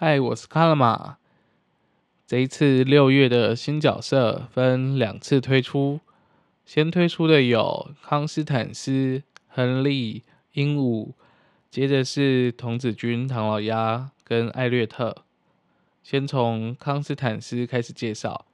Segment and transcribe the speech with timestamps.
[0.00, 1.16] 嗨，我是卡拉玛。
[2.24, 5.98] 这一次六月的新角色分两次推出，
[6.64, 10.22] 先推出的有康斯坦斯、亨利、
[10.52, 11.14] 鹦鹉，
[11.68, 15.24] 接着是童子军、唐老鸭跟艾略特。
[16.04, 18.46] 先从康斯坦斯开始介绍，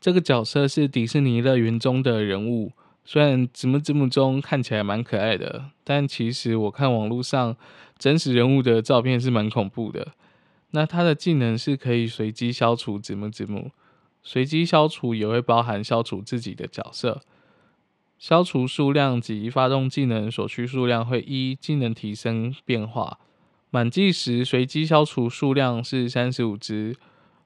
[0.00, 2.72] 这个角色是迪士尼乐园中的人物，
[3.04, 7.54] 虽然字幕字幕中看起来蛮可爱的，但其实我看网络上
[7.98, 10.12] 真实人物的照片是蛮恐怖的。
[10.72, 13.70] 那它的技能是可以随机消除子母子母，
[14.22, 17.22] 随机消除也会包含消除自己的角色，
[18.18, 23.18] 消除数量及发动技能所需数量会依技能提升变化。
[23.70, 26.96] 满计时随机消除数量是三十五只，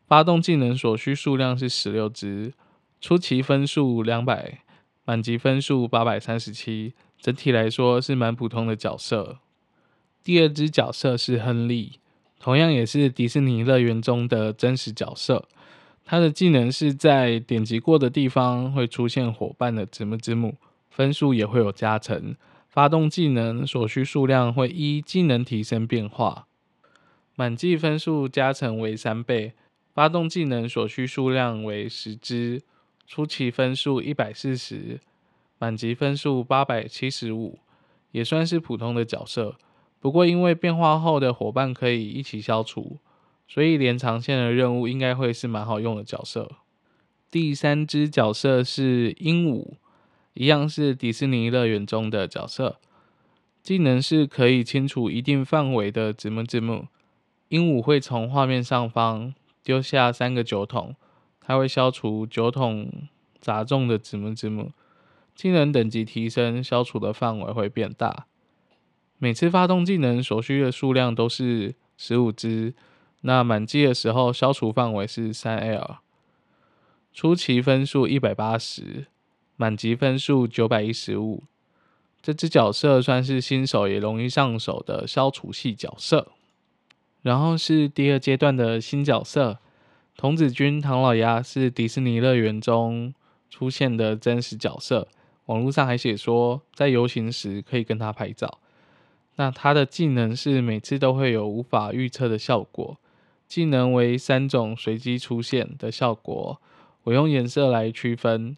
[0.07, 2.53] 发动技能所需数量是十六只，
[3.01, 4.61] 初期分数两百，
[5.05, 9.39] 满级分数八百三十七，整体来说是蛮普通的角色。
[10.23, 11.99] 第二只角色是亨利。
[12.47, 15.49] 同样也是迪士尼乐园中的真实角色，
[16.05, 20.55] 他的技能是在点击过的地方会出现伙伴的字幕字幕，
[20.89, 22.37] 分数也会有加成。
[22.69, 26.47] 发动技能所需数量会依技能提升变化，
[27.35, 29.55] 满级分数加成为三倍，
[29.93, 32.63] 发动技能所需数量为十只，
[33.09, 35.01] 初期分数一百四十，
[35.59, 37.59] 满级分数八百七十五，
[38.13, 39.57] 也算是普通的角色。
[40.07, 42.99] 不过，因为变化后的伙伴可以一起消除，
[43.49, 46.49] 所以连长线的任务应该会是蛮好用的角色。
[47.29, 49.73] 第三只角色是鹦鹉，
[50.35, 52.77] 一样是迪士尼乐园中的角色，
[53.65, 56.87] 技能是可以清除一定范围的字幕字幕。
[57.49, 59.35] 鹦鹉会从画面上方
[59.65, 60.95] 丢下三个酒桶，
[61.41, 63.09] 它会消除酒桶
[63.41, 64.71] 砸中的字幕字幕。
[65.35, 68.27] 技能等级提升，消除的范围会变大。
[69.19, 72.75] 每次发动技能所需的数量都是十五只，
[73.23, 75.97] 那满级的时候消除范围是三 L，
[77.13, 79.07] 初期分数一百八十，
[79.57, 81.45] 满级分数九百一十五。
[82.21, 86.33] 这只角色算是新手也容易上手的消除系角色。
[87.23, 89.59] 然后是第二阶段的新角色，
[90.17, 93.15] 童子军唐老鸭是迪士尼乐园中
[93.49, 95.09] 出现的真实角色，
[95.47, 98.59] 网络上还写说在游行时可以跟他拍照。
[99.37, 102.99] 那它的技能是每次都会有无法预测的效果，
[103.47, 106.59] 技能为三种随机出现的效果，
[107.05, 108.57] 我用颜色来区分。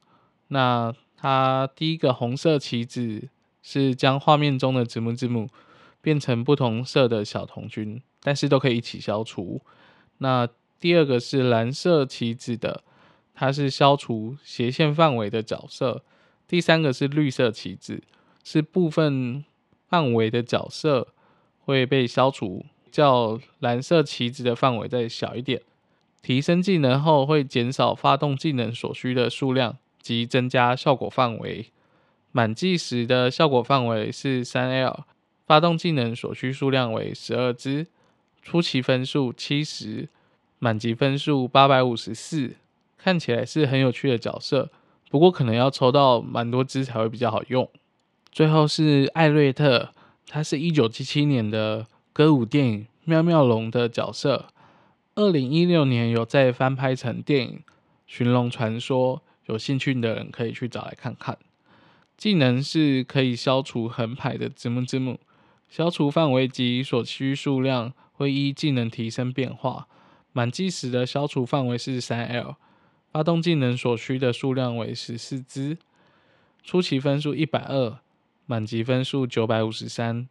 [0.49, 3.29] 那它第一个红色棋子
[3.61, 5.49] 是将画面中的字母字幕
[6.01, 9.61] 变成不同色的小童军，但是都可以一起消除。
[10.19, 12.85] 那第二个是蓝色棋子的，
[13.35, 16.05] 它是消除斜线范围的角色。
[16.47, 18.03] 第三个是绿色棋子，
[18.45, 19.45] 是部分。
[19.89, 21.09] 范围的角色
[21.65, 25.63] 会被消除，较蓝色旗子的范围再小一点。
[26.21, 31.67] 提升技能后会减少发动技能所需的数量及增加效果范围。
[32.33, 35.05] 满计时的效果范围是三 L，
[35.47, 37.87] 发动技能所需数量为十二只，
[38.43, 40.09] 初期分数七十，
[40.59, 42.57] 满级分数八百五十四。
[42.99, 44.71] 看起来是很有趣的角色，
[45.09, 47.71] 不过可能要抽到蛮多只才会比较好用。
[48.39, 49.93] 最后是艾瑞特，
[50.29, 54.47] 他是一九七七年的歌舞电影《妙妙龙》的角色，
[55.17, 57.57] 二零一六年有再翻拍成电影
[58.07, 59.17] 《寻龙传说》，
[59.47, 61.37] 有兴趣的人可以去找来看看。
[62.17, 65.19] 技能是可以消除横排的字幕字幕，
[65.69, 69.89] 消除范围及所需数量会依技能提升变化，
[70.33, 72.55] 满计时的消除范围是三 L，
[73.11, 75.77] 发动技能所需的数量为十四只，
[76.63, 77.99] 初期分数一百二。
[78.49, 80.27] 满级分数九百五十三，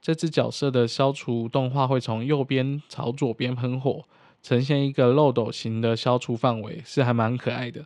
[0.00, 4.04] 这只角色的消除动画会从右边朝左边喷火，
[4.40, 7.84] 呈现一个漏斗形的消除范围，是还蛮可爱的。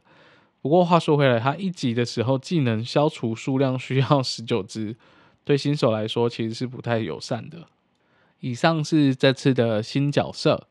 [0.61, 4.95] 不过话说回来，它一级的时候技能消除数量需要十九只，
[5.47, 7.67] 对新手来说其实是不太友善的。
[8.41, 10.67] 以上是这次的新角色，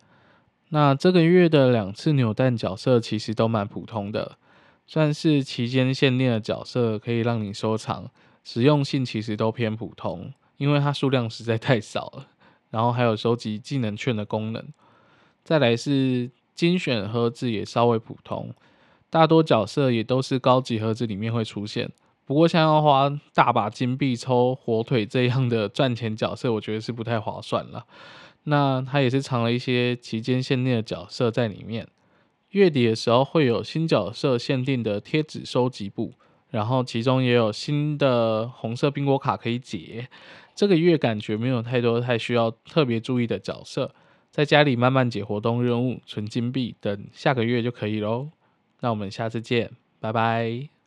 [0.70, 4.38] 那这个月的两次扭蛋角色其实都蛮普通的，
[4.86, 8.12] 算是期间限定的角色，可以让你收藏。
[8.44, 12.28] 实用性其实都偏普通，因为它数量实在太少了。
[12.72, 14.64] 然后还有收集技能券的功能。
[15.44, 18.54] 再来是精选盒子也稍微普通，
[19.10, 21.90] 大多角色也都是高级盒子里面会出现。
[22.26, 27.88] 不过像要花大把金币抽火腿这样的赚钱角色，我觉得是不太划算了。
[28.44, 31.88] 那它也是藏了一些期间限定的角色在里面。
[32.52, 36.14] 月底的时候会有新角色限定的贴纸收集部。
[36.50, 40.08] 然后其中也有新的红色冰果卡可以解，
[40.56, 43.94] 这个月感觉没有太多太需要特别注意的角色，
[44.32, 48.30] 在家里慢慢解活动任务，存金币，等下个月就可以喽。
[48.82, 50.79] 那我们下次见，拜拜。